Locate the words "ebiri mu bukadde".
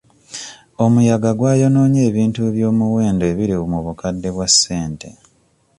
3.31-4.29